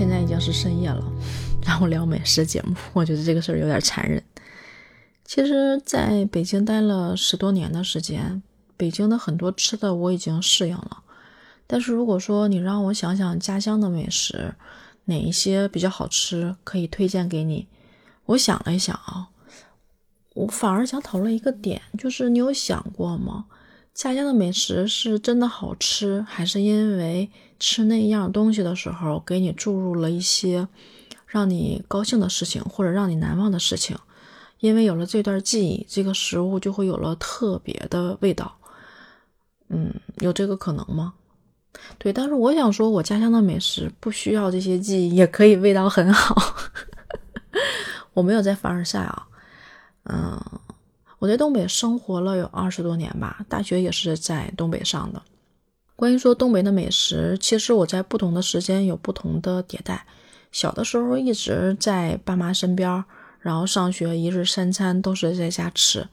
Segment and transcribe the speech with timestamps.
[0.00, 1.04] 现在已经是深夜了，
[1.62, 4.22] 让我聊美食节目， 我觉得这个事儿有点残忍。
[5.26, 8.42] 其实，在北京待了十多年的时间，
[8.78, 11.02] 北京的很多吃的我已经适应了。
[11.66, 14.54] 但是如果说你让我想想家乡的美食，
[15.04, 17.68] 哪一些比较好吃，可以推荐给你？
[18.24, 19.28] 我想了一想啊，
[20.34, 23.44] 我反而想讨论一个点，就是你有想过吗？
[23.92, 27.30] 家乡的美食是真的好吃，还是因为
[27.60, 30.66] 吃那样东西的时候给你注入了一些
[31.26, 33.96] 让你高兴的事情，或者让你难忘的事情？
[34.58, 38.56] 因为有了这段记忆，这个食物就会有了特别的味道。
[39.68, 41.14] 嗯，有这个可能吗？
[41.98, 46.34] 对，但是我想说，我家乡的美食不需要这些记忆，也可以味道很好。
[48.12, 49.28] 我没有在凡尔赛啊，
[50.04, 50.38] 嗯，
[51.20, 55.22] 我在东北生活了有二十多年吧，大学也是在东北上的。
[56.00, 60.06] 关于说东北的美食，其实我在不同的时间有不同的迭代。
[60.50, 63.04] 小的时候一直在爸妈身边。
[63.40, 66.08] 然后上学一日三餐都是在家吃，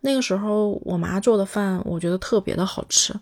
[0.00, 3.14] 那个时候我妈做的饭我觉得特别的好吃，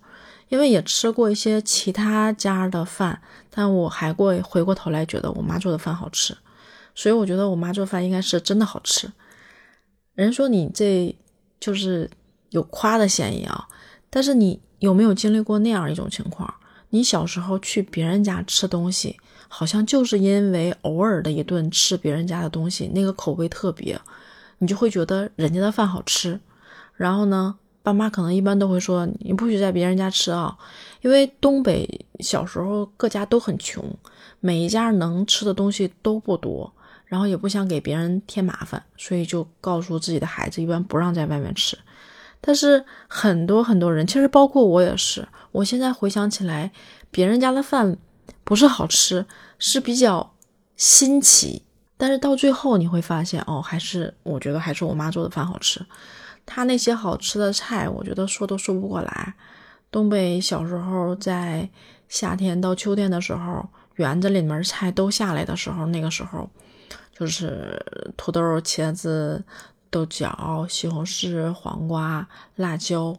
[0.48, 6.36] 因为也吃过一些其他家的饭，但我还过回过头来觉得我妈做的饭好吃，
[6.94, 9.10] 所以我觉得我妈做饭应该是真的好吃。
[10.14, 11.14] 人说你这
[11.58, 12.08] 就是
[12.50, 13.66] 有夸的嫌疑啊，
[14.08, 16.52] 但是你有没有经历过那样一种情况？
[16.90, 19.16] 你小时候去别人家吃东西？
[19.48, 23.98] 好像就是因为偶尔的一顿吃别人家的东西，那个口味特别，
[24.58, 26.38] 你就会觉得人家的饭好吃。
[26.94, 30.56] 然后呢，爸妈可能一般都会说你不许在别人家吃啊，
[31.00, 33.84] 因为东北小时候各家都很穷，
[34.40, 36.72] 每一家能吃的东西都不多，
[37.04, 41.78] 然后也不想给别人添麻烦，所以就告诉自己的孩子一般不让在外面吃。
[42.46, 46.70] 但是很多很多人，其实包括我也是，我现在回想起来，
[47.10, 47.98] 别人家的饭。
[48.42, 49.26] 不是好吃，
[49.58, 50.32] 是比较
[50.76, 51.64] 新奇，
[51.96, 55.84] 但是到最后你会发现，哦，还是我觉得还是我妈做的饭好吃。
[56.44, 59.34] 她那些好吃的菜，我觉得说都说不过来。
[59.90, 61.68] 东北小时候在
[62.08, 66.48] 夏天到秋天的时候，园子里面菜都下来的时候，那个时候
[67.12, 67.84] 就是
[68.16, 69.44] 土豆、茄子、
[69.90, 73.16] 豆角、西红柿、黄瓜、辣椒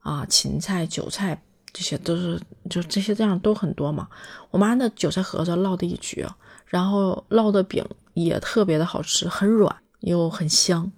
[0.00, 1.42] 啊、芹菜、韭菜。
[1.74, 4.06] 这些都是，就这些这样都很多嘛。
[4.50, 6.28] 我妈那韭菜盒子烙的一绝，
[6.66, 10.92] 然后烙的饼也特别的好吃，很软又很香。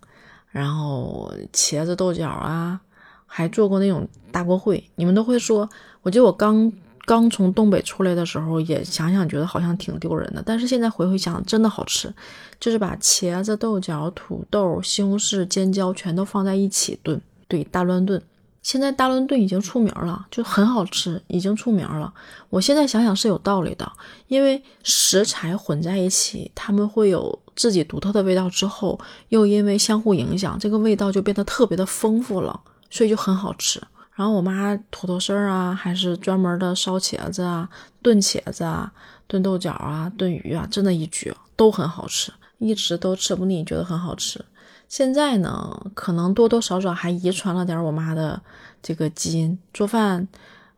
[0.51, 2.81] 然后茄子豆角啊，
[3.25, 4.83] 还做过那种大锅烩。
[4.97, 5.71] 你们都会说，
[6.03, 6.73] 我记得我刚
[7.07, 12.13] 刚从东北出来的时候，也想想觉得好像挺丢人的，但是现在回回想，真的好吃。
[12.59, 18.23] 就是把茄子、豆角、土豆、西红柿、尖椒全都放在一起炖，对，大乱炖。
[18.63, 22.11] 现在大乱炖已经出名了，就很好吃，已经出名了。
[22.49, 23.93] 我现在想想是有道理的，
[24.29, 28.99] 因为食材混在一起，它们会有自己独特的味道，之后
[29.29, 33.79] 又因为相互影响，这个味道就变得特别的丰富了，所以就很好吃。
[34.15, 37.69] 然后我妈土豆丝儿啊，还是专门的烧茄子啊、
[38.01, 38.93] 炖茄子啊、
[39.27, 44.45] 炖豆角啊、炖鱼啊，真的一绝，都很好吃，一直都吃不腻，觉得很好吃。
[44.89, 48.41] 现在呢，可能多多少少还遗传了点我妈的
[48.81, 50.29] 这个基因做饭，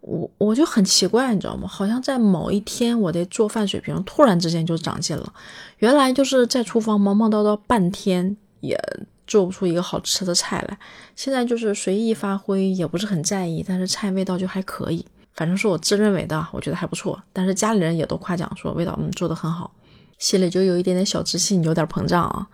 [0.01, 1.69] 我我就很奇怪，你知道吗？
[1.69, 5.31] 好像在某一天，我的做饭水平突然之间就长进了。
[5.79, 8.81] 原来就是在厨房忙忙叨叨半天也
[9.27, 10.79] 做不出一个好吃的菜来，
[11.15, 15.05] 现在就是随意发挥，也不是很在意，但是菜味道就还可以，
[15.35, 17.23] 反正是我自认为的，我觉得还不错。
[17.33, 19.73] 但是家里人也都夸奖说味道嗯做的很好，
[20.19, 22.47] 心里就有一点点小自信，有点膨胀啊。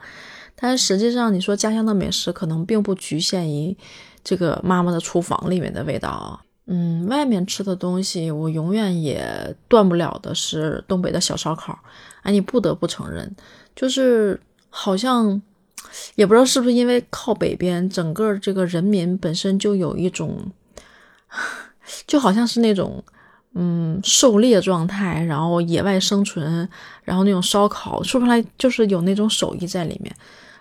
[0.54, 3.76] 但实际上，你说家乡的美食可能并不局限于
[4.22, 6.40] 这个妈妈的厨房里面的味道啊。
[6.66, 11.76] 嗯，外面吃的东西，我永远也断不了的是东北的小烧烤。
[12.22, 13.34] 哎，你不得不承认，
[13.74, 14.40] 就是
[14.70, 15.42] 好像
[16.14, 20.50] 也不知道是不是因为靠北边，整个这个人民本身就有一种，
[22.06, 23.02] 就好像是那种
[23.54, 26.68] 嗯狩猎状态，然后野外生存，
[27.02, 30.14] 然后那种烧烤说不出来，就是有那种手艺在里面。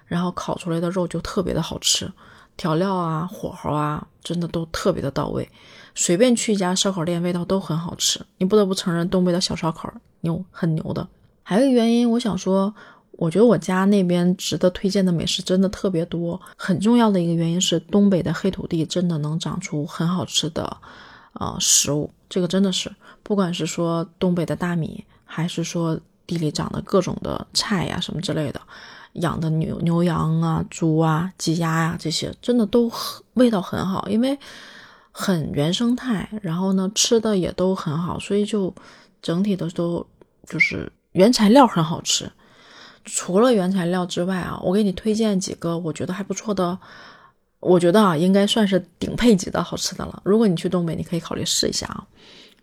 [0.08, 2.12] 然后烤出来的肉就特别的好吃，
[2.58, 5.50] 调料啊、火候啊，真的都特别的到位。
[5.96, 8.20] 随便去一家烧烤店，味道都很好吃。
[8.38, 11.08] 你不得不承认，东北的小烧烤牛很牛的。
[11.44, 12.76] 还有一个原因，我想说，
[13.22, 16.42] 我觉得我家那边值得推荐的美食真的特别多。
[16.58, 20.76] 很重要的一个原因是，东北的黑土地真的能长出很好吃的
[21.34, 22.10] 啊食物。
[22.28, 22.92] 这个真的是，
[23.22, 28.60] 不管是说东北的大米，还是说地里长的各种的菜呀什么之类的。
[29.14, 32.92] 养的牛牛羊啊、猪啊、鸡鸭呀，这些真的都
[33.36, 34.36] 味道很好，因为
[35.12, 38.74] 很原生态，然后呢吃的也都很好，所以就
[39.22, 40.04] 整体的都
[40.48, 42.28] 就是原材料很好吃。
[43.06, 46.78] 除了原材料之外啊，我给你推荐几个我觉得还不错的，
[47.60, 50.22] 我觉得啊应该算是顶配级的好吃的了。
[50.24, 52.06] 如果你去东北，你可以考虑试一下啊。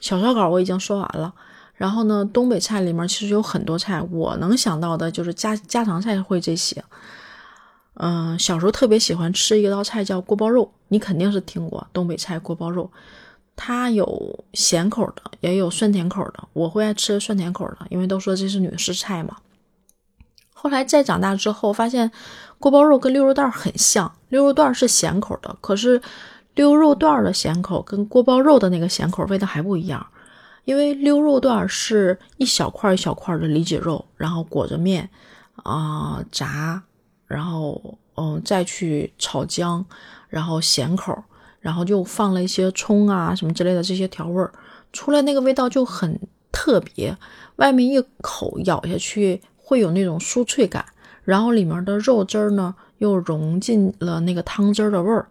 [0.00, 1.34] 小烧烤我已经说完了，
[1.74, 6.82] 然后呢，东北菜里面其实有很多菜，我能想到的就是家家常菜会这些。
[7.94, 12.88] 嗯，小时候特别喜欢吃一道菜叫锅包肉，你肯定是听过东北菜锅包肉，
[13.56, 16.46] 它有咸口的，也有酸甜口的。
[16.52, 19.36] 我会爱吃酸甜口的，因为都说这是女士菜嘛。
[20.60, 22.10] 后来再长大之后，发现
[22.58, 26.02] 锅包肉跟溜肉段很像，溜肉段是咸口的，可是
[26.56, 30.04] 溜肉段的咸口跟锅包肉的那个咸口味道还不一样。
[30.64, 35.08] 因为溜肉段是一小块一小块的里脊肉，然后裹着面
[35.62, 36.82] 啊炸，
[37.28, 39.84] 然后嗯再去炒姜，
[40.28, 41.16] 然后咸口，
[41.60, 44.52] 然后就放了一些葱啊什么之类的这些调味儿，
[44.92, 46.20] 出来那个味道就很
[46.50, 47.16] 特别，
[47.56, 49.40] 外面一口咬下去。
[49.68, 50.82] 会有那种酥脆感，
[51.24, 55.28] 然后里面的肉汁呢又融进了那个汤汁的味儿，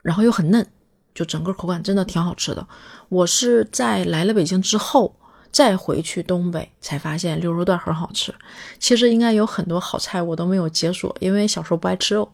[0.00, 0.64] 然后又很嫩，
[1.12, 2.64] 就整个口感真的挺好吃的。
[3.08, 5.12] 我是在来了北京之后
[5.50, 8.32] 再回去东北才发现溜肉段很好吃。
[8.78, 12.30] 其实应该有很多好菜我都没有解锁，因为小时候不爱吃肉，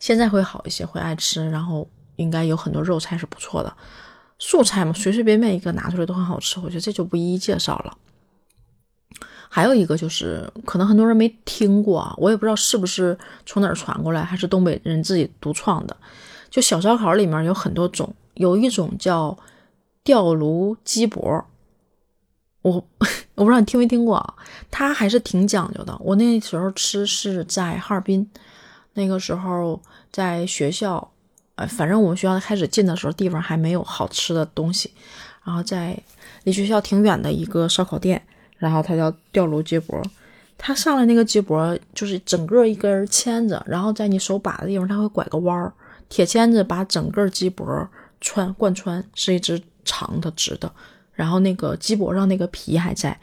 [0.00, 1.50] 现在会好一些，会爱吃。
[1.50, 1.86] 然后
[2.16, 3.70] 应该有很多肉菜是不错的，
[4.38, 6.58] 素菜嘛，随随便便一个拿出来都很好吃。
[6.60, 7.94] 我觉得这就不一一介绍了。
[9.54, 15.94] 还有一个就是，可能很多人没听过啊，我也不知道是不是从哪儿传过来，还是东北人自己独创的。
[16.48, 19.36] 就小烧烤里面有很多种，有一种叫
[20.02, 21.44] 吊炉鸡脖，
[22.62, 22.72] 我
[23.36, 24.34] 我不知道你听没听过啊，
[24.70, 25.94] 它还是挺讲究的。
[26.00, 28.26] 我那时候吃是在哈尔滨，
[28.94, 29.78] 那个时候
[30.10, 31.12] 在学校，
[31.56, 34.90] 呃，反正我们学校开始进的时候，地方还没有好吃的东西，
[35.44, 36.02] 然后在
[36.44, 38.22] 离学校挺远的一个烧烤店。
[38.62, 40.00] 然后它叫吊炉鸡脖，
[40.56, 45.72] 它上来那个鸡脖就是整个一根签子，然后在你手把的地方它会拐个弯儿，
[46.08, 47.66] 铁签子把整个鸡脖
[48.20, 50.72] 穿贯穿，是一只长的直的，
[51.12, 53.18] 然后那个鸡脖上那个皮还在，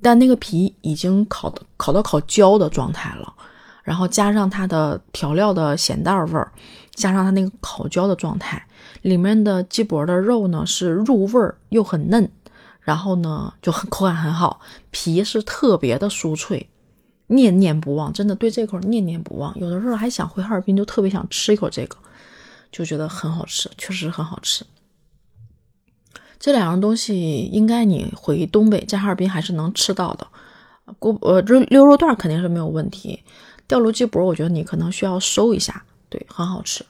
[0.00, 3.34] 但那个皮已经烤的烤到烤焦的状态了，
[3.82, 6.52] 然后加上它的调料的咸淡味儿，
[6.94, 8.64] 加上它那个烤焦的状态，
[9.00, 12.30] 里面的鸡脖的肉呢是入味儿又很嫩。
[12.82, 16.68] 然后呢，就很口感很好，皮是特别的酥脆，
[17.28, 19.56] 念念不忘，真的对这口念念不忘。
[19.58, 21.96] 有的时候还想回哈尔滨，就特别想吃一口这个，
[22.72, 24.64] 就觉得很好吃，确实很好吃。
[26.40, 30.26] 这两样东西应该你回东北在哈尔滨还是能吃到的。
[30.98, 33.22] 锅呃，这溜肉段肯定是没有问题，
[33.68, 36.84] 吊炉鸡脖我觉得你可能需要收一下，对，很好吃。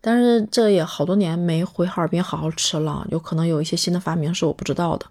[0.00, 5.06] 但是这也好多年没回哈尔滨好好吃了，有可能有一些新的发明是我不知道的。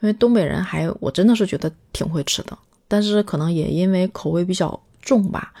[0.00, 2.58] 因为东北人还我真的是觉得挺会吃的，
[2.88, 5.52] 但是可能也因为口味比较重吧，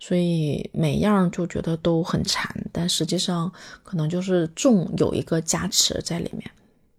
[0.00, 2.52] 所以每样就觉得都很馋。
[2.72, 3.50] 但实际上
[3.84, 6.50] 可能就是重有一个加持在里面。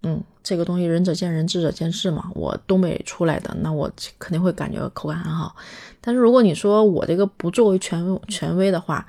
[0.04, 2.30] 嗯，这个东西仁者见仁，智者见智嘛。
[2.36, 5.56] 我东北出来的，那我肯定会感觉口感很好。
[6.00, 9.06] 但是如果你说我这个不作为权权威的话，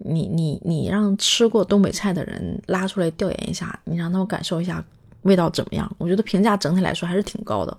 [0.00, 4.84] 你你你让吃过东北菜的人拉出来调研一下，你让他们感受一下
[5.22, 5.90] 味道怎么样？
[5.98, 7.76] 我觉得评价整体来说还是挺高的。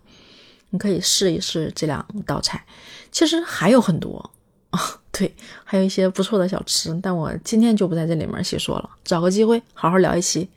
[0.69, 2.63] 你可以试一试这两道菜，
[3.11, 4.31] 其实还有很多
[4.69, 4.79] 啊，
[5.11, 10.47] 对，还有一些不错的小吃，但我今天就不在这里面细说了，找个机会好好聊一期。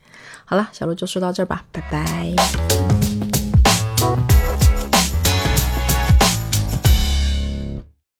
[0.44, 3.03] 好了，小鹿就说到这儿吧，拜拜。